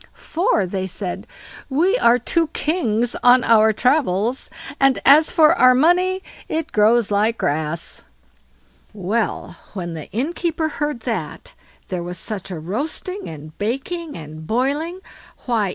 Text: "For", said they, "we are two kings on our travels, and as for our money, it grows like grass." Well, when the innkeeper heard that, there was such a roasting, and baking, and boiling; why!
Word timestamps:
"For", 0.17 0.67
said 0.87 1.21
they, 1.21 1.27
"we 1.75 1.95
are 1.99 2.17
two 2.17 2.47
kings 2.53 3.15
on 3.21 3.43
our 3.43 3.71
travels, 3.71 4.49
and 4.79 4.99
as 5.05 5.29
for 5.29 5.53
our 5.53 5.75
money, 5.75 6.23
it 6.49 6.71
grows 6.71 7.11
like 7.11 7.37
grass." 7.37 8.01
Well, 8.93 9.57
when 9.73 9.93
the 9.93 10.09
innkeeper 10.11 10.69
heard 10.69 11.01
that, 11.01 11.53
there 11.89 12.01
was 12.01 12.17
such 12.17 12.49
a 12.49 12.57
roasting, 12.57 13.29
and 13.29 13.55
baking, 13.59 14.17
and 14.17 14.47
boiling; 14.47 15.01
why! 15.45 15.69